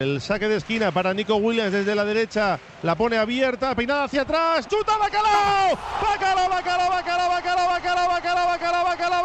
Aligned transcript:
El 0.00 0.22
saque 0.22 0.48
de 0.48 0.56
esquina 0.56 0.90
para 0.90 1.12
Nico 1.12 1.36
Williams 1.36 1.72
desde 1.72 1.94
la 1.94 2.06
derecha, 2.06 2.58
la 2.82 2.94
pone 2.94 3.18
abierta, 3.18 3.74
peinada 3.74 4.04
hacia 4.04 4.22
atrás, 4.22 4.66
chuta 4.66 4.96
Bacalao, 4.96 5.78
Bacalao, 6.00 6.48
Bacalao, 6.48 6.88
Bacalao, 6.88 7.28
Bacalao, 7.28 7.68
Bacalao, 7.68 8.08
Bacalao, 8.08 8.08
Bacalao, 8.08 8.46
Bacalao, 8.48 8.84
Bacalao, 8.84 9.24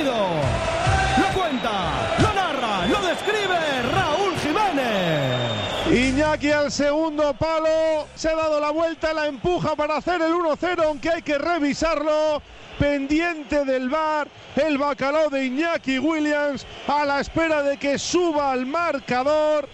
Lo 0.00 1.38
cuenta, 1.38 2.16
lo 2.18 2.32
narra, 2.32 2.86
lo 2.86 3.06
describe 3.06 3.82
Raúl 3.92 4.34
Jiménez. 4.38 5.52
Iñaki 5.92 6.50
al 6.50 6.72
segundo 6.72 7.34
palo, 7.34 8.06
se 8.14 8.30
ha 8.30 8.34
dado 8.34 8.58
la 8.58 8.70
vuelta, 8.70 9.12
la 9.12 9.26
empuja 9.26 9.76
para 9.76 9.98
hacer 9.98 10.22
el 10.22 10.32
1-0, 10.32 10.82
aunque 10.84 11.10
hay 11.10 11.22
que 11.22 11.36
revisarlo. 11.36 12.42
Pendiente 12.78 13.66
del 13.66 13.90
bar, 13.90 14.28
el 14.56 14.78
bacalao 14.78 15.28
de 15.28 15.44
Iñaki 15.44 15.98
Williams, 15.98 16.66
a 16.88 17.04
la 17.04 17.20
espera 17.20 17.62
de 17.62 17.76
que 17.76 17.98
suba 17.98 18.50
al 18.50 18.64
marcador. 18.64 19.68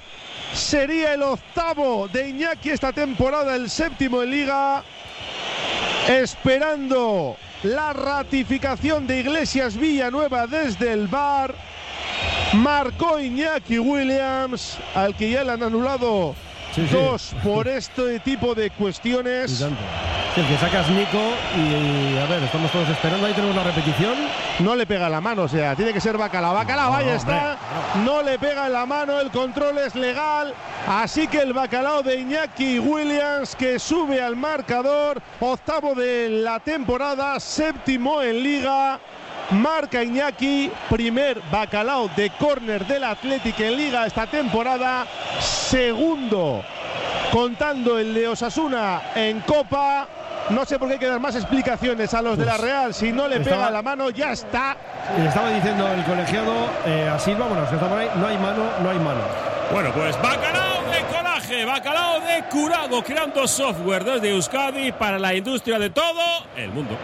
Sería 0.52 1.14
el 1.14 1.22
octavo 1.22 2.08
de 2.08 2.30
Iñaki 2.30 2.70
esta 2.70 2.92
temporada, 2.92 3.55
el 3.55 3.70
séptimo 3.70 4.22
en 4.22 4.30
liga. 4.33 4.83
Esperando 6.08 7.36
la 7.62 7.92
ratificación 7.92 9.06
de 9.06 9.20
Iglesias 9.20 9.77
Villanueva 9.77 10.47
desde 10.47 10.92
el 10.92 11.06
bar. 11.09 11.55
Marcó 12.55 13.19
Iñaki 13.19 13.78
Williams, 13.78 14.78
al 14.95 15.14
que 15.14 15.31
ya 15.31 15.45
le 15.45 15.53
han 15.53 15.62
anulado 15.62 16.34
Sí, 16.75 16.86
sí. 16.89 16.95
dos 16.95 17.34
por 17.42 17.67
este 17.69 18.20
tipo 18.20 18.55
de 18.55 18.70
cuestiones. 18.70 19.64
Sí, 20.34 20.40
el 20.42 20.46
que 20.46 20.58
sacas 20.58 20.88
Nico 20.90 21.18
y 21.56 22.18
a 22.18 22.26
ver, 22.26 22.42
estamos 22.42 22.70
todos 22.70 22.88
esperando. 22.88 23.26
Ahí 23.26 23.32
tenemos 23.32 23.56
la 23.56 23.64
repetición. 23.64 24.14
No 24.60 24.76
le 24.76 24.86
pega 24.86 25.08
la 25.08 25.20
mano, 25.20 25.42
o 25.42 25.48
sea, 25.48 25.74
tiene 25.74 25.92
que 25.92 26.00
ser 26.00 26.16
Bacalao. 26.18 26.54
Bacalao, 26.54 26.90
No, 26.90 26.96
ahí 26.96 27.04
hombre, 27.04 27.16
está. 27.16 27.56
No 28.04 28.22
le 28.22 28.38
pega 28.38 28.66
en 28.66 28.72
la 28.72 28.86
mano, 28.86 29.18
el 29.20 29.30
control 29.30 29.78
es 29.78 29.94
legal. 29.94 30.54
Así 30.86 31.26
que 31.26 31.38
el 31.38 31.52
Bacalao 31.52 32.02
de 32.02 32.20
Iñaki 32.20 32.78
Williams 32.78 33.56
que 33.56 33.78
sube 33.78 34.22
al 34.22 34.36
marcador. 34.36 35.20
Octavo 35.40 35.94
de 35.94 36.28
la 36.28 36.61
temporada, 36.61 37.40
séptimo 37.40 38.22
en 38.22 38.42
liga. 38.42 39.00
Marca 39.50 40.05
Iñaki, 40.05 40.70
primer 40.90 41.40
bacalao 41.50 42.11
de 42.14 42.28
córner 42.38 42.86
del 42.86 43.02
Athletic 43.02 43.58
en 43.61 43.77
liga 43.78 44.06
esta 44.06 44.27
temporada. 44.27 45.06
Segundo, 45.40 46.62
contando 47.33 47.98
el 47.98 48.12
de 48.12 48.28
Osasuna 48.28 49.00
en 49.14 49.40
Copa. 49.40 50.06
No 50.51 50.64
sé 50.64 50.79
por 50.79 50.89
qué 50.89 50.95
hay 50.95 51.01
que 51.01 51.07
dar 51.09 51.20
más 51.20 51.35
explicaciones 51.36 52.13
a 52.14 52.23
los 52.23 52.39
de 52.39 52.45
la 52.47 52.57
Real. 52.57 52.95
Si 52.95 53.13
no 53.13 53.29
le 53.29 53.36
Estaba- 53.36 53.57
pega 53.57 53.70
la 53.70 53.83
mano, 53.83 54.11
ya 54.11 54.33
está. 54.33 54.77
Y 55.17 55.20
le 55.23 55.29
estaba 55.29 55.51
diciendo 55.51 55.86
el 55.89 56.05
colegiado 56.05 56.53
eh, 56.86 57.09
a 57.13 57.19
Silva, 57.19 57.47
bueno, 57.47 57.69
que 57.69 57.75
está 57.75 57.89
por 57.89 57.98
ahí, 57.98 58.09
no 58.17 58.27
hay 58.27 58.39
mano, 58.39 58.63
no 58.83 58.91
hay 58.91 58.98
mano. 58.98 59.20
Bueno, 59.73 59.91
pues 59.92 60.17
bacalao 60.23 60.83
de 60.91 61.01
coraje, 61.14 61.64
bacalao 61.67 62.20
de 62.20 62.42
curado, 62.51 63.03
creando 63.05 63.47
software 63.47 64.03
desde 64.05 64.31
Euskadi 64.31 64.92
para 64.92 65.19
la 65.19 65.35
industria 65.35 65.79
de 65.79 65.91
todo 65.91 66.23
el 66.57 66.70
mundo. 66.70 66.97